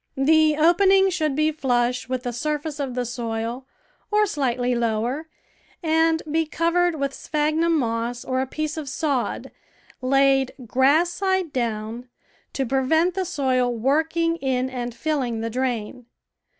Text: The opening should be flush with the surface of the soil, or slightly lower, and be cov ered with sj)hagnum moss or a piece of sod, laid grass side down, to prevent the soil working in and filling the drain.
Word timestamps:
The 0.17 0.57
opening 0.57 1.11
should 1.11 1.35
be 1.35 1.51
flush 1.51 2.09
with 2.09 2.23
the 2.23 2.33
surface 2.33 2.79
of 2.79 2.95
the 2.95 3.05
soil, 3.05 3.67
or 4.09 4.25
slightly 4.25 4.73
lower, 4.73 5.29
and 5.83 6.23
be 6.31 6.47
cov 6.47 6.73
ered 6.73 6.95
with 6.95 7.11
sj)hagnum 7.11 7.73
moss 7.73 8.25
or 8.25 8.41
a 8.41 8.47
piece 8.47 8.77
of 8.77 8.89
sod, 8.89 9.51
laid 10.01 10.53
grass 10.65 11.11
side 11.11 11.53
down, 11.53 12.09
to 12.53 12.65
prevent 12.65 13.13
the 13.13 13.25
soil 13.25 13.71
working 13.71 14.37
in 14.37 14.71
and 14.71 14.95
filling 14.95 15.41
the 15.41 15.51
drain. 15.51 16.07